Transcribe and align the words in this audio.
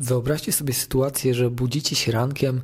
Wyobraźcie 0.00 0.52
sobie 0.52 0.74
sytuację, 0.74 1.34
że 1.34 1.50
budzicie 1.50 1.96
się 1.96 2.12
rankiem, 2.12 2.62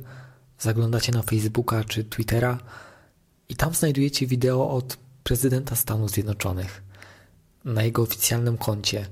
zaglądacie 0.59 1.11
na 1.11 1.21
Facebooka 1.21 1.83
czy 1.83 2.03
Twittera 2.03 2.57
i 3.49 3.55
tam 3.55 3.73
znajdujecie 3.73 4.27
wideo 4.27 4.69
od 4.69 4.97
prezydenta 5.23 5.75
Stanów 5.75 6.11
Zjednoczonych 6.11 6.83
na 7.65 7.83
jego 7.83 8.01
oficjalnym 8.01 8.57
koncie, 8.57 9.07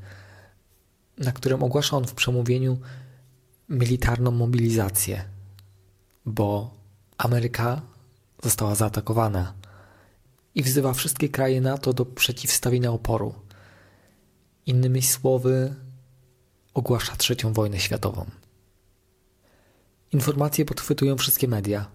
na 1.18 1.32
którym 1.32 1.64
ogłasza 1.64 1.98
on 1.98 2.08
w 2.08 2.14
przemówieniu 2.14 2.78
militarną 3.70 4.32
mobilizację, 4.32 5.26
bo 6.26 6.74
Ameryka 7.18 7.82
została 8.44 8.76
zaatakowana 8.76 9.54
i 10.56 10.64
wzywa 10.64 10.94
wszystkie 10.94 11.30
kraje 11.30 11.62
NATO 11.62 11.94
do 11.94 12.06
przeciwstawienia 12.06 12.92
oporu. 12.92 13.34
Innymi 14.66 15.02
słowy, 15.02 15.76
ogłasza 16.76 17.16
trzecią 17.16 17.54
wojnę 17.54 17.80
światową. 17.80 18.26
Informacje 20.12 20.66
podchwytują 20.66 21.18
wszystkie 21.18 21.48
media. 21.48 21.86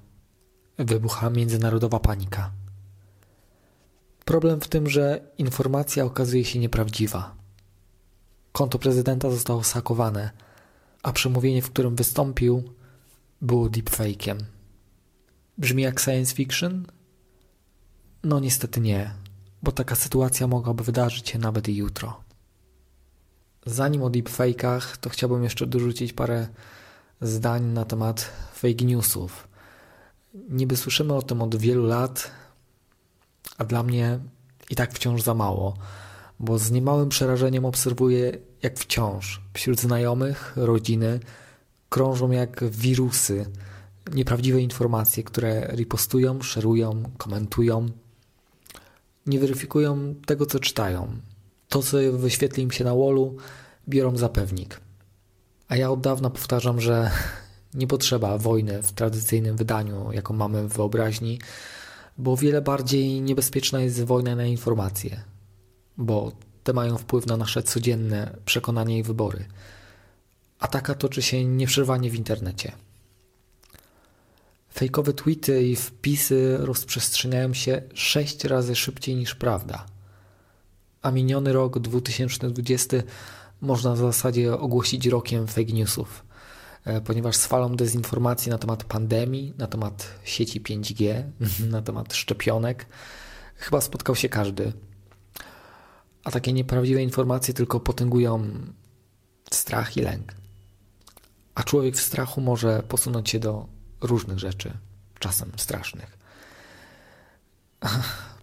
Wybucha 0.78 1.30
międzynarodowa 1.30 2.00
panika. 2.00 2.50
Problem 4.24 4.60
w 4.60 4.68
tym, 4.68 4.88
że 4.88 5.20
informacja 5.38 6.04
okazuje 6.04 6.44
się 6.44 6.58
nieprawdziwa. 6.58 7.34
Konto 8.52 8.78
prezydenta 8.78 9.30
zostało 9.30 9.64
sakowane, 9.64 10.30
a 11.02 11.12
przemówienie, 11.12 11.62
w 11.62 11.70
którym 11.70 11.96
wystąpił, 11.96 12.62
było 13.42 13.66
deepfake'iem. 13.66 14.38
Brzmi 15.58 15.82
jak 15.82 16.00
science 16.00 16.34
fiction? 16.34 16.86
No 18.24 18.40
niestety 18.40 18.80
nie, 18.80 19.14
bo 19.62 19.72
taka 19.72 19.94
sytuacja 19.94 20.46
mogłaby 20.46 20.84
wydarzyć 20.84 21.28
się 21.28 21.38
nawet 21.38 21.68
i 21.68 21.76
jutro. 21.76 22.29
Zanim 23.66 24.02
o 24.02 24.10
deepfake'ach, 24.10 24.96
to 24.96 25.10
chciałbym 25.10 25.44
jeszcze 25.44 25.66
dorzucić 25.66 26.12
parę 26.12 26.48
zdań 27.20 27.64
na 27.64 27.84
temat 27.84 28.30
fake 28.54 28.84
newsów. 28.84 29.48
Niby 30.48 30.76
słyszymy 30.76 31.14
o 31.14 31.22
tym 31.22 31.42
od 31.42 31.56
wielu 31.56 31.86
lat, 31.86 32.30
a 33.58 33.64
dla 33.64 33.82
mnie 33.82 34.18
i 34.70 34.76
tak 34.76 34.92
wciąż 34.92 35.22
za 35.22 35.34
mało, 35.34 35.76
bo 36.40 36.58
z 36.58 36.70
niemałym 36.70 37.08
przerażeniem 37.08 37.64
obserwuję, 37.64 38.38
jak 38.62 38.78
wciąż 38.78 39.40
wśród 39.54 39.80
znajomych, 39.80 40.52
rodziny 40.56 41.20
krążą 41.88 42.30
jak 42.30 42.64
wirusy 42.64 43.46
nieprawdziwe 44.14 44.60
informacje, 44.60 45.22
które 45.22 45.72
ripostują, 45.76 46.42
szerują, 46.42 47.02
komentują, 47.18 47.86
nie 49.26 49.38
weryfikują 49.38 50.14
tego, 50.26 50.46
co 50.46 50.60
czytają. 50.60 51.16
To, 51.70 51.82
co 51.82 51.96
wyświetli 52.12 52.62
im 52.62 52.70
się 52.70 52.84
na 52.84 52.94
wallu, 52.94 53.36
biorą 53.88 54.16
za 54.16 54.28
pewnik. 54.28 54.80
A 55.68 55.76
ja 55.76 55.90
od 55.90 56.00
dawna 56.00 56.30
powtarzam, 56.30 56.80
że 56.80 57.10
nie 57.74 57.86
potrzeba 57.86 58.38
wojny 58.38 58.82
w 58.82 58.92
tradycyjnym 58.92 59.56
wydaniu, 59.56 60.12
jaką 60.12 60.34
mamy 60.34 60.68
w 60.68 60.72
wyobraźni, 60.72 61.38
bo 62.18 62.36
wiele 62.36 62.62
bardziej 62.62 63.20
niebezpieczna 63.20 63.80
jest 63.80 64.04
wojna 64.04 64.36
na 64.36 64.44
informacje, 64.44 65.20
bo 65.96 66.32
te 66.64 66.72
mają 66.72 66.98
wpływ 66.98 67.26
na 67.26 67.36
nasze 67.36 67.62
codzienne 67.62 68.36
przekonanie 68.44 68.98
i 68.98 69.02
wybory. 69.02 69.44
A 70.58 70.68
taka 70.68 70.94
toczy 70.94 71.22
się 71.22 71.44
nieprzerwanie 71.44 72.10
w 72.10 72.14
internecie. 72.14 72.72
Fejkowe 74.74 75.12
tweety 75.12 75.62
i 75.62 75.76
wpisy 75.76 76.56
rozprzestrzeniają 76.60 77.54
się 77.54 77.82
sześć 77.94 78.44
razy 78.44 78.76
szybciej 78.76 79.16
niż 79.16 79.34
prawda. 79.34 79.86
A 81.02 81.10
miniony 81.10 81.52
rok 81.52 81.78
2020 81.78 82.96
można 83.60 83.92
w 83.92 83.98
zasadzie 83.98 84.58
ogłosić 84.58 85.06
rokiem 85.06 85.46
fake 85.46 85.72
newsów, 85.72 86.24
e, 86.84 87.00
ponieważ 87.00 87.36
z 87.36 87.46
falą 87.46 87.76
dezinformacji 87.76 88.50
na 88.50 88.58
temat 88.58 88.84
pandemii, 88.84 89.54
na 89.58 89.66
temat 89.66 90.08
sieci 90.24 90.60
5G, 90.60 91.22
na 91.70 91.82
temat 91.82 92.14
szczepionek, 92.14 92.86
chyba 93.56 93.80
spotkał 93.80 94.16
się 94.16 94.28
każdy. 94.28 94.72
A 96.24 96.30
takie 96.30 96.52
nieprawdziwe 96.52 97.02
informacje 97.02 97.54
tylko 97.54 97.80
potęgują 97.80 98.50
strach 99.50 99.96
i 99.96 100.00
lęk. 100.00 100.34
A 101.54 101.62
człowiek 101.62 101.96
w 101.96 102.00
strachu 102.00 102.40
może 102.40 102.82
posunąć 102.88 103.30
się 103.30 103.38
do 103.38 103.66
różnych 104.00 104.38
rzeczy, 104.38 104.72
czasem 105.18 105.52
strasznych. 105.56 106.18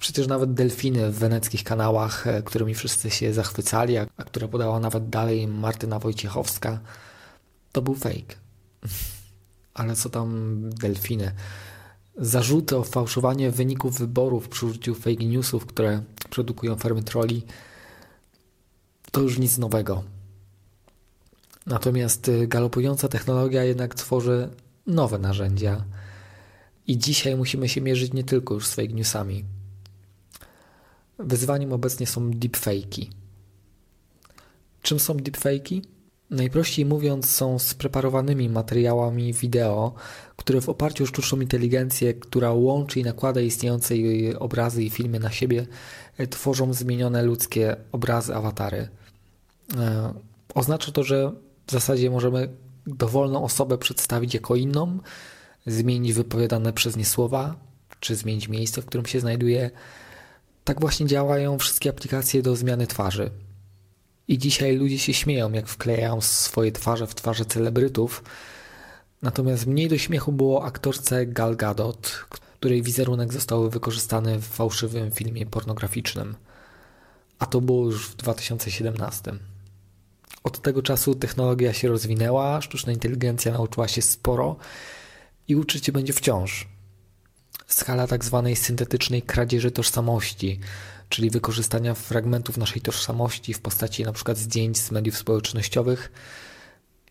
Przecież 0.08 0.28
nawet 0.28 0.54
delfiny 0.54 1.12
w 1.12 1.16
weneckich 1.16 1.64
kanałach, 1.64 2.28
e, 2.28 2.42
którymi 2.42 2.76
wszyscy 2.76 3.10
się 3.10 3.34
zachwycali, 3.34 3.98
a 3.98 4.06
które 4.06 4.48
podała 4.48 4.80
nawet 4.80 5.10
dalej 5.10 5.48
Martyna 5.48 6.00
Wojciechowska, 6.00 6.80
to 7.72 7.82
był 7.82 7.96
fake. 7.96 8.36
Ale 9.74 9.96
co 9.96 10.10
tam 10.10 10.60
delfiny? 10.70 11.32
Zarzuty 12.18 12.78
o 12.78 12.84
fałszowanie 12.84 13.52
wyników 13.52 14.00
wyborów 14.00 14.50
przy 14.50 14.66
użyciu 14.66 14.96
fake 14.96 15.26
newsów, 15.26 15.66
które 15.66 16.02
produkują 16.30 16.76
fermy 16.76 17.04
troli, 17.04 17.44
to 19.12 19.22
już 19.22 19.40
nic 19.40 19.58
nowego. 19.58 20.04
Natomiast 21.66 22.28
y, 22.28 22.48
galopująca 22.48 23.08
technologia 23.08 23.64
jednak 23.64 23.96
tworzy 23.96 24.50
nowe 24.86 25.18
narzędzia. 25.18 25.86
I 26.88 26.98
dzisiaj 26.98 27.36
musimy 27.36 27.70
się 27.70 27.82
mierzyć 27.82 28.14
nie 28.14 28.24
tylko 28.24 28.54
już 28.54 28.68
z 28.68 28.76
fake 28.76 28.94
newsami. 28.94 29.57
Wyzwaniem 31.20 31.74
obecnie 31.74 32.08
są 32.08 32.32
deepfake'i. 32.32 33.10
Czym 34.82 35.00
są 35.00 35.14
deepfake'i? 35.14 35.82
Najprościej 36.30 36.86
mówiąc, 36.86 37.30
są 37.30 37.60
spreparowanymi 37.60 38.50
materiałami 38.50 39.34
wideo, 39.34 39.94
które 40.38 40.62
w 40.62 40.70
oparciu 40.70 41.04
o 41.04 41.08
sztuczną 41.08 41.42
inteligencję, 41.42 42.14
która 42.14 42.52
łączy 42.52 43.00
i 43.00 43.04
nakłada 43.04 43.42
istniejące 43.42 43.96
obrazy 44.40 44.84
i 44.84 44.90
filmy 44.90 45.20
na 45.20 45.32
siebie, 45.32 45.68
tworzą 46.30 46.74
zmienione 46.74 47.24
ludzkie 47.24 47.76
obrazy, 47.92 48.36
awatary. 48.36 48.88
E, 49.78 50.14
oznacza 50.54 50.92
to, 50.92 51.04
że 51.04 51.32
w 51.68 51.72
zasadzie 51.72 52.10
możemy 52.10 52.50
dowolną 52.88 53.44
osobę 53.44 53.78
przedstawić 53.78 54.34
jako 54.34 54.56
inną, 54.56 55.00
zmienić 55.68 56.14
wypowiadane 56.14 56.74
przez 56.74 56.96
nie 56.96 57.06
słowa, 57.06 57.56
czy 58.00 58.16
zmienić 58.16 58.48
miejsce, 58.48 58.82
w 58.82 58.86
którym 58.86 59.06
się 59.06 59.20
znajduje. 59.20 59.72
Tak 60.68 60.82
właśnie 60.82 61.06
działają 61.06 61.58
wszystkie 61.60 61.90
aplikacje 61.90 62.42
do 62.42 62.56
zmiany 62.56 62.88
twarzy. 62.88 63.32
I 64.28 64.38
dzisiaj 64.38 64.76
ludzie 64.76 65.00
się 65.00 65.14
śmieją, 65.14 65.52
jak 65.52 65.68
wklejają 65.68 66.22
swoje 66.22 66.72
twarze 66.72 67.08
w 67.08 67.16
twarze 67.16 67.46
celebrytów. 67.46 68.24
Natomiast 69.22 69.66
mniej 69.66 69.90
do 69.90 69.98
śmiechu 69.98 70.32
było 70.32 70.66
aktorce 70.66 71.26
Gal 71.26 71.56
Gadot, 71.56 72.26
której 72.30 72.82
wizerunek 72.82 73.34
został 73.34 73.70
wykorzystany 73.70 74.40
w 74.40 74.46
fałszywym 74.46 75.12
filmie 75.12 75.46
pornograficznym. 75.46 76.36
A 77.40 77.46
to 77.46 77.62
było 77.62 77.86
już 77.86 78.10
w 78.10 78.16
2017. 78.16 79.34
Od 80.44 80.62
tego 80.62 80.82
czasu 80.82 81.16
technologia 81.16 81.74
się 81.74 81.88
rozwinęła, 81.88 82.62
sztuczna 82.62 82.94
inteligencja 82.94 83.52
nauczyła 83.52 83.88
się 83.88 84.02
sporo 84.02 84.56
i 85.48 85.56
uczyć 85.56 85.86
się 85.86 85.92
będzie 85.92 86.14
wciąż. 86.14 86.77
Skala 87.68 88.08
tak 88.08 88.26
zwanej 88.26 88.56
syntetycznej 88.56 89.22
kradzieży 89.22 89.72
tożsamości, 89.72 90.60
czyli 91.10 91.30
wykorzystania 91.30 91.94
fragmentów 91.94 92.58
naszej 92.58 92.82
tożsamości 92.82 93.54
w 93.54 93.60
postaci 93.60 94.04
np. 94.04 94.36
zdjęć 94.36 94.78
z 94.78 94.92
mediów 94.92 95.18
społecznościowych 95.18 96.12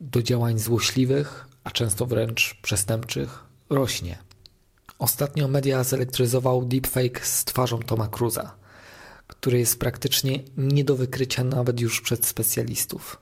do 0.00 0.22
działań 0.22 0.58
złośliwych, 0.58 1.46
a 1.64 1.70
często 1.70 2.06
wręcz 2.06 2.56
przestępczych, 2.62 3.44
rośnie. 3.70 4.18
Ostatnio 4.98 5.48
media 5.48 5.84
zelektryzował 5.84 6.64
deepfake 6.64 7.26
z 7.26 7.44
twarzą 7.44 7.78
Toma 7.78 8.08
Cruza, 8.08 8.54
który 9.26 9.58
jest 9.58 9.80
praktycznie 9.80 10.40
nie 10.56 10.84
do 10.84 10.96
wykrycia 10.96 11.44
nawet 11.44 11.80
już 11.80 12.00
przez 12.00 12.24
specjalistów. 12.24 13.16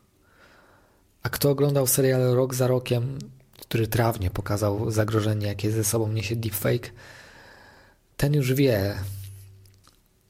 A 1.23 1.29
kto 1.29 1.51
oglądał 1.51 1.87
serial 1.87 2.35
Rok 2.35 2.55
za 2.55 2.67
rokiem, 2.67 3.19
który 3.61 3.87
trawnie 3.87 4.31
pokazał 4.31 4.91
zagrożenie, 4.91 5.47
jakie 5.47 5.71
ze 5.71 5.85
sobą 5.85 6.13
niesie 6.13 6.37
deepfake, 6.37 6.93
ten 8.17 8.35
już 8.35 8.53
wie. 8.53 8.95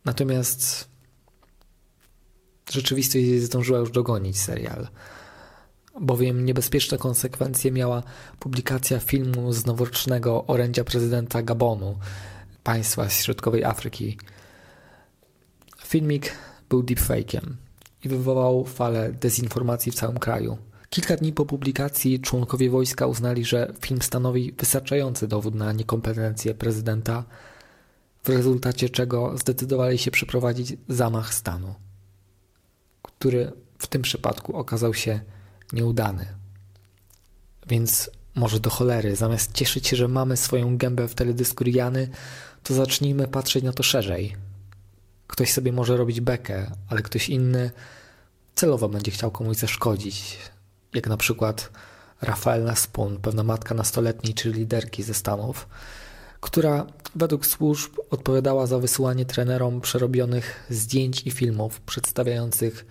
Natomiast 0.05 0.89
rzeczywistość 2.71 3.27
zdążyła 3.27 3.79
już 3.79 3.91
dogonić 3.91 4.41
serial, 4.41 4.89
bowiem 6.01 6.45
niebezpieczne 6.45 6.99
konsekwencje 6.99 7.73
miała 7.73 8.03
publikacja 8.39 9.01
filmu 9.01 9.53
z 9.53 9.67
noworocznego 9.67 10.45
orędzia 10.47 10.85
prezydenta 10.85 11.43
Gabonu, 11.43 11.99
państwa 12.63 13.09
środkowej 13.09 13.65
Afryki. 13.65 14.19
Filmik 15.87 16.33
był 16.69 16.83
deepfake'iem 16.83 17.53
i 18.05 18.09
wywołał 18.09 18.65
falę 18.65 19.13
dezinformacji 19.13 19.93
w 19.93 19.95
całym 19.95 20.19
kraju. 20.19 20.59
Kilka 20.91 21.17
dni 21.17 21.33
po 21.33 21.47
publikacji 21.47 22.21
członkowie 22.21 22.71
wojska 22.71 23.07
uznali, 23.07 23.45
że 23.45 23.73
film 23.81 24.03
stanowi 24.03 24.53
wystarczający 24.53 25.29
dowód 25.29 25.55
na 25.55 25.73
niekompetencję 25.73 26.55
prezydenta, 26.55 27.25
w 28.25 28.29
rezultacie 28.29 28.89
czego 28.89 29.39
zdecydowali 29.39 29.99
się 29.99 30.11
przeprowadzić 30.11 30.77
zamach 30.89 31.35
stanu, 31.35 31.75
który 33.03 33.53
w 33.79 33.87
tym 33.87 34.03
przypadku 34.03 34.57
okazał 34.57 34.95
się 34.95 35.21
nieudany. 35.73 36.27
Więc 37.67 38.11
może 38.35 38.61
do 38.61 38.71
cholery, 38.71 39.17
zamiast 39.17 39.53
cieszyć 39.53 39.87
się, 39.87 39.97
że 39.97 40.09
mamy 40.09 40.37
swoją 40.37 40.77
gębę 40.77 41.09
w 41.09 41.15
teledysku 41.15 41.65
Riany, 41.65 42.09
to 42.63 42.75
zacznijmy 42.75 43.29
patrzeć 43.29 43.65
na 43.65 43.73
to 43.73 43.83
szerzej. 43.83 44.37
Ktoś 45.27 45.53
sobie 45.53 45.73
może 45.73 45.97
robić 45.97 46.21
bekę, 46.21 46.71
ale 46.89 47.03
ktoś 47.03 47.29
inny 47.29 47.71
celowo 48.55 48.89
będzie 48.89 49.11
chciał 49.11 49.31
komuś 49.31 49.57
zaszkodzić. 49.57 50.39
Jak 50.95 51.07
na 51.07 51.17
przykład 51.17 51.71
Rafaela 52.23 52.77
Spun, 52.77 53.19
pewna 53.19 53.43
matka 53.43 53.75
nastoletniej 53.75 54.35
czy 54.35 54.51
liderki 54.51 55.03
ze 55.03 55.15
Stanów, 55.15 55.69
która 56.41 56.87
według 57.17 57.47
służb 57.47 57.93
odpowiadała 58.11 58.67
za 58.67 58.79
wysyłanie 58.79 59.25
trenerom 59.25 59.81
przerobionych 59.81 60.67
zdjęć 60.71 61.27
i 61.27 61.31
filmów 61.31 61.81
przedstawiających 61.81 62.87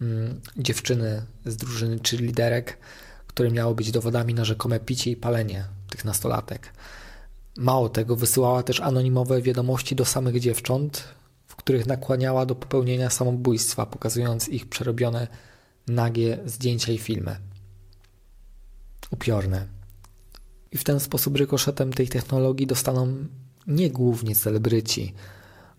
mm, 0.00 0.40
dziewczyny 0.56 1.22
z 1.46 1.56
drużyny 1.56 2.00
czy 2.00 2.16
liderek, 2.16 2.78
które 3.26 3.50
miały 3.50 3.74
być 3.74 3.90
dowodami 3.90 4.34
na 4.34 4.44
rzekome 4.44 4.80
picie 4.80 5.10
i 5.10 5.16
palenie 5.16 5.64
tych 5.90 6.04
nastolatek. 6.04 6.72
Mało 7.56 7.88
tego, 7.88 8.16
wysyłała 8.16 8.62
też 8.62 8.80
anonimowe 8.80 9.42
wiadomości 9.42 9.96
do 9.96 10.04
samych 10.04 10.40
dziewcząt, 10.40 11.04
w 11.46 11.56
których 11.56 11.86
nakłaniała 11.86 12.46
do 12.46 12.54
popełnienia 12.54 13.10
samobójstwa, 13.10 13.86
pokazując 13.86 14.48
ich 14.48 14.68
przerobione 14.68 15.28
nagie 15.86 16.38
zdjęcia 16.46 16.92
i 16.92 16.98
filmy. 16.98 17.36
Upiorne. 19.10 19.66
I 20.72 20.78
w 20.78 20.84
ten 20.84 21.00
sposób 21.00 21.36
rykoszetem 21.36 21.92
tej 21.92 22.08
technologii 22.08 22.66
dostaną 22.66 23.14
nie 23.68 23.90
głównie 23.90 24.34
celebryci, 24.34 25.14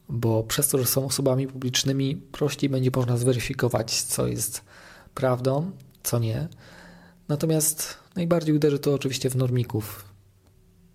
bo 0.10 0.44
przez 0.44 0.68
to, 0.68 0.78
że 0.78 0.86
są 0.86 1.06
osobami 1.06 1.48
publicznymi, 1.48 2.16
prościej 2.16 2.70
będzie 2.70 2.92
można 2.96 3.18
zweryfikować, 3.18 4.02
co 4.02 4.28
jest 4.28 4.62
prawdą, 5.14 5.72
co 6.04 6.20
nie. 6.20 6.48
Natomiast 7.28 7.98
najbardziej 8.16 8.56
uderzy 8.56 8.80
to 8.80 8.94
oczywiście 8.94 9.30
w 9.30 9.36
normików, 9.36 10.06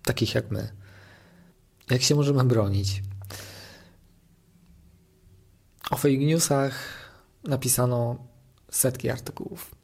takich 0.03 0.35
jak 0.35 0.51
my. 0.51 0.71
Jak 1.89 2.01
się 2.01 2.15
możemy 2.15 2.43
bronić? 2.43 3.03
O 5.91 5.97
fake 5.97 6.17
newsach 6.17 6.73
napisano 7.43 8.15
setki 8.71 9.09
artykułów. 9.09 9.75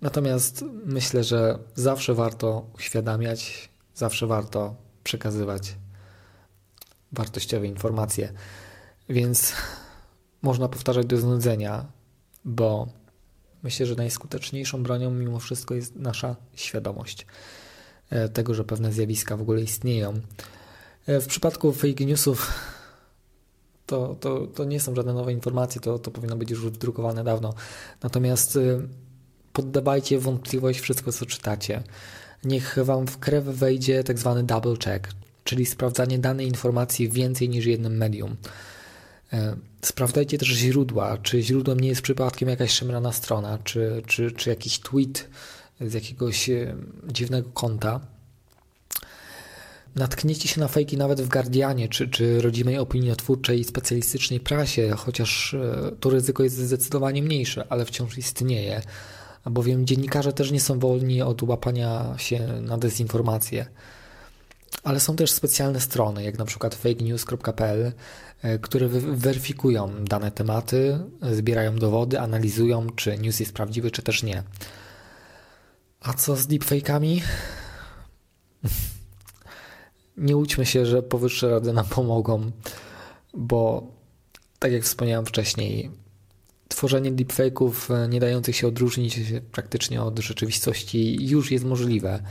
Natomiast 0.00 0.64
myślę, 0.84 1.24
że 1.24 1.58
zawsze 1.74 2.14
warto 2.14 2.70
uświadamiać, 2.74 3.70
zawsze 3.94 4.26
warto 4.26 4.76
przekazywać 5.04 5.74
wartościowe 7.12 7.66
informacje. 7.66 8.32
Więc 9.08 9.52
można 10.42 10.68
powtarzać 10.68 11.06
do 11.06 11.16
znudzenia, 11.16 11.86
bo 12.44 12.88
myślę, 13.62 13.86
że 13.86 13.94
najskuteczniejszą 13.94 14.82
bronią 14.82 15.10
mimo 15.10 15.38
wszystko 15.38 15.74
jest 15.74 15.96
nasza 15.96 16.36
świadomość 16.54 17.26
e, 18.10 18.28
tego, 18.28 18.54
że 18.54 18.64
pewne 18.64 18.92
zjawiska 18.92 19.36
w 19.36 19.42
ogóle 19.42 19.60
istnieją. 19.60 20.20
E, 21.06 21.20
w 21.20 21.26
przypadku 21.26 21.72
fake 21.72 22.04
newsów 22.04 22.52
to, 23.86 24.16
to, 24.20 24.46
to 24.46 24.64
nie 24.64 24.80
są 24.80 24.94
żadne 24.94 25.14
nowe 25.14 25.32
informacje, 25.32 25.80
to, 25.80 25.98
to 25.98 26.10
powinno 26.10 26.36
być 26.36 26.50
już 26.50 26.66
wdrukowane 26.66 27.24
dawno. 27.24 27.54
Natomiast 28.02 28.56
y, 28.56 28.88
poddawajcie 29.52 30.18
wątpliwość 30.18 30.80
wszystko, 30.80 31.12
co 31.12 31.26
czytacie. 31.26 31.82
Niech 32.44 32.78
wam 32.82 33.06
w 33.06 33.18
krew 33.18 33.44
wejdzie 33.44 34.04
tak 34.04 34.18
zwany 34.18 34.42
double 34.42 34.76
check, 34.84 35.08
czyli 35.44 35.66
sprawdzanie 35.66 36.18
danej 36.18 36.46
informacji 36.46 37.08
w 37.08 37.12
więcej 37.12 37.48
niż 37.48 37.66
jednym 37.66 37.96
medium. 37.96 38.36
E, 39.32 39.56
sprawdzajcie 39.82 40.38
też 40.38 40.48
źródła, 40.48 41.18
czy 41.18 41.42
źródłem 41.42 41.80
nie 41.80 41.88
jest 41.88 42.02
przypadkiem 42.02 42.48
jakaś 42.48 42.70
szemrana 42.70 43.12
strona, 43.12 43.58
czy, 43.64 44.02
czy, 44.06 44.32
czy 44.32 44.50
jakiś 44.50 44.78
tweet 44.78 45.28
z 45.80 45.94
jakiegoś 45.94 46.50
e, 46.50 46.76
dziwnego 47.08 47.50
konta. 47.50 48.00
Natkniecie 49.96 50.48
się 50.48 50.60
na 50.60 50.68
fejki 50.68 50.96
nawet 50.96 51.20
w 51.20 51.28
Guardianie, 51.28 51.88
czy, 51.88 52.08
czy 52.08 52.40
rodzimej 52.40 52.78
opiniotwórczej 52.78 53.60
i 53.60 53.64
specjalistycznej 53.64 54.40
prasie, 54.40 54.90
chociaż 54.96 55.54
e, 55.54 55.90
to 56.00 56.10
ryzyko 56.10 56.42
jest 56.42 56.56
zdecydowanie 56.56 57.22
mniejsze, 57.22 57.66
ale 57.68 57.84
wciąż 57.84 58.18
istnieje, 58.18 58.82
bowiem 59.46 59.86
dziennikarze 59.86 60.32
też 60.32 60.50
nie 60.50 60.60
są 60.60 60.78
wolni 60.78 61.22
od 61.22 61.42
łapania 61.42 62.14
się 62.18 62.40
na 62.62 62.78
dezinformacje. 62.78 63.66
Ale 64.82 65.00
są 65.00 65.16
też 65.16 65.32
specjalne 65.32 65.80
strony, 65.80 66.22
jak 66.24 66.38
na 66.38 66.44
przykład 66.44 66.74
fakenews.pl, 66.74 67.92
e, 68.42 68.58
które 68.58 68.88
weryfikują 68.88 70.04
dane 70.04 70.30
tematy, 70.30 70.98
zbierają 71.32 71.76
dowody, 71.76 72.20
analizują, 72.20 72.86
czy 72.96 73.18
news 73.18 73.40
jest 73.40 73.52
prawdziwy, 73.52 73.90
czy 73.90 74.02
też 74.02 74.22
nie. 74.22 74.42
A 76.00 76.12
co 76.12 76.36
z 76.36 76.46
deepfake'ami? 76.46 77.20
nie 80.16 80.36
łudźmy 80.36 80.66
się, 80.66 80.86
że 80.86 81.02
powyższe 81.02 81.50
rady 81.50 81.72
nam 81.72 81.86
pomogą, 81.86 82.50
bo 83.34 83.86
tak 84.58 84.72
jak 84.72 84.82
wspomniałem 84.82 85.26
wcześniej, 85.26 85.90
tworzenie 86.68 87.12
deepfake'ów 87.12 87.94
e, 87.94 88.08
nie 88.08 88.20
dających 88.20 88.56
się 88.56 88.68
odróżnić 88.68 89.20
praktycznie 89.52 90.02
od 90.02 90.18
rzeczywistości 90.18 91.26
już 91.28 91.50
jest 91.50 91.64
możliwe, 91.64 92.22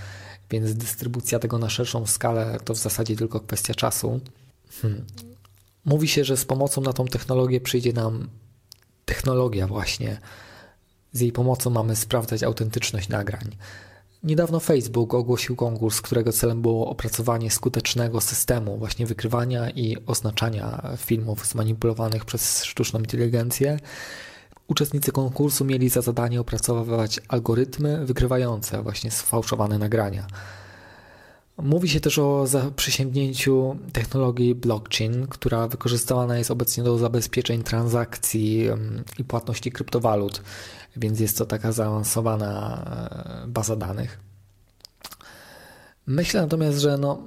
więc 0.52 0.74
dystrybucja 0.74 1.40
tego 1.40 1.58
na 1.58 1.70
szerszą 1.70 2.08
skalę 2.08 2.58
to 2.66 2.74
w 2.74 2.78
zasadzie 2.78 3.16
tylko 3.16 3.40
kwestia 3.40 3.74
czasu. 3.76 4.20
Hmm. 4.82 5.06
Mówi 5.86 6.08
się, 6.08 6.24
że 6.24 6.38
z 6.38 6.46
pomocą 6.46 6.82
na 6.82 6.94
tą 6.94 7.06
technologię 7.06 7.62
przyjdzie 7.62 7.94
nam 7.94 8.30
technologia 9.06 9.68
właśnie. 9.68 10.20
Z 11.12 11.20
jej 11.20 11.32
pomocą 11.32 11.70
mamy 11.70 11.96
sprawdzać 11.96 12.44
autentyczność 12.44 13.10
nagrań. 13.10 13.56
Niedawno 14.24 14.60
Facebook 14.60 15.14
ogłosił 15.14 15.56
konkurs, 15.56 16.02
którego 16.02 16.32
celem 16.32 16.62
było 16.62 16.90
opracowanie 16.90 17.52
skutecznego 17.52 18.22
systemu 18.22 18.78
właśnie 18.78 19.06
wykrywania 19.06 19.70
i 19.70 19.98
oznaczania 20.06 20.82
filmów 20.98 21.48
zmanipulowanych 21.48 22.26
przez 22.26 22.64
sztuczną 22.64 23.00
inteligencję. 23.00 23.80
Uczestnicy 24.70 25.12
konkursu 25.12 25.66
mieli 25.66 25.90
za 25.90 26.02
zadanie 26.02 26.42
opracowywać 26.42 27.20
algorytmy 27.28 28.06
wykrywające 28.06 28.84
właśnie 28.84 29.12
sfałszowane 29.12 29.78
nagrania. 29.78 30.28
Mówi 31.58 31.90
się 31.90 32.00
też 32.00 32.20
o 32.20 32.48
zaprzysięgnięciu 32.48 33.76
technologii 33.94 34.56
blockchain, 34.56 35.28
która 35.28 35.68
wykorzystywana 35.68 36.38
jest 36.38 36.52
obecnie 36.52 36.84
do 36.84 36.98
zabezpieczeń 36.98 37.64
transakcji 37.64 38.68
i 39.20 39.24
płatności 39.24 39.72
kryptowalut 39.72 40.42
więc 40.98 41.20
jest 41.20 41.38
to 41.38 41.46
taka 41.46 41.72
zaawansowana 41.72 42.84
e, 43.46 43.48
baza 43.48 43.76
danych. 43.76 44.20
Myślę 46.08 46.42
natomiast, 46.42 46.80
że 46.80 46.98
no, 46.98 47.24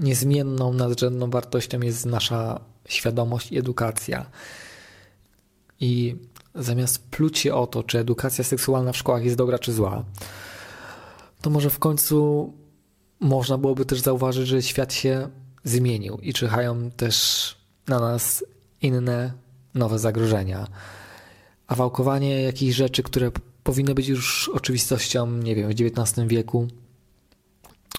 niezmienną, 0.00 0.72
nadrzędną 0.72 1.30
wartością 1.30 1.80
jest 1.80 2.06
nasza 2.06 2.60
świadomość 2.88 3.52
i 3.52 3.58
edukacja. 3.58 4.26
I 5.80 6.16
zamiast 6.54 7.08
pluć 7.10 7.38
się 7.38 7.54
o 7.54 7.66
to, 7.66 7.82
czy 7.82 7.98
edukacja 7.98 8.44
seksualna 8.44 8.92
w 8.92 8.96
szkołach 8.96 9.24
jest 9.24 9.36
dobra 9.36 9.58
czy 9.58 9.72
zła, 9.72 10.04
to 11.40 11.50
może 11.50 11.70
w 11.70 11.78
końcu 11.78 12.52
można 13.20 13.58
byłoby 13.58 13.84
też 13.84 14.00
zauważyć, 14.00 14.48
że 14.48 14.62
świat 14.62 14.92
się 14.92 15.28
zmienił 15.64 16.18
i 16.22 16.32
czyhają 16.32 16.90
też 16.90 17.56
na 17.88 18.00
nas 18.00 18.44
inne, 18.82 19.32
nowe 19.74 19.98
zagrożenia 19.98 20.66
a 21.72 21.74
wałkowanie 21.74 22.42
jakichś 22.42 22.76
rzeczy, 22.76 23.02
które 23.02 23.30
powinny 23.62 23.94
być 23.94 24.08
już 24.08 24.48
oczywistością, 24.48 25.26
nie 25.26 25.54
wiem, 25.54 25.68
w 25.68 25.80
XIX 25.80 26.28
wieku, 26.28 26.68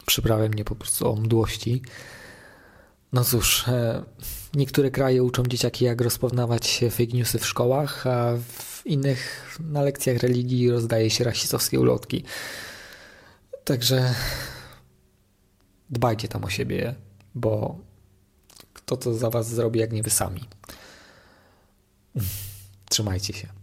przyprawia 0.05 0.49
mnie 0.49 0.65
po 0.65 0.75
prostu 0.75 1.11
o 1.11 1.15
mdłości. 1.15 1.81
No 3.13 3.23
cóż, 3.23 3.67
e, 3.67 4.03
niektóre 4.53 4.91
kraje 4.91 5.23
uczą 5.23 5.43
dzieciaki, 5.43 5.85
jak 5.85 6.01
rozpoznawać 6.01 6.81
fake 6.91 7.13
newsy 7.13 7.39
w 7.39 7.45
szkołach, 7.45 8.07
a 8.07 8.37
w 8.37 8.81
innych 8.85 9.49
na 9.59 9.81
lekcjach 9.81 10.17
religii 10.17 10.71
rozdaje 10.71 11.09
się 11.09 11.23
rasistowskie 11.23 11.79
ulotki. 11.79 12.23
Także 13.63 14.15
dbajcie 15.89 16.27
tam 16.27 16.43
o 16.43 16.49
siebie, 16.49 16.95
bo 17.35 17.79
kto 18.73 18.97
to 18.97 19.13
za 19.13 19.29
was 19.29 19.49
zrobi, 19.49 19.79
jak 19.79 19.91
nie 19.91 20.03
wy 20.03 20.09
sami. 20.09 20.49
Trzymajcie 22.89 23.33
się. 23.33 23.62